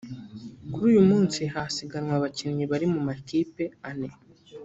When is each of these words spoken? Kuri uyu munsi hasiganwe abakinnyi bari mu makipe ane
Kuri 0.71 0.85
uyu 0.91 1.03
munsi 1.09 1.39
hasiganwe 1.53 2.11
abakinnyi 2.17 2.63
bari 2.71 2.85
mu 2.93 2.99
makipe 3.07 3.63
ane 3.89 4.09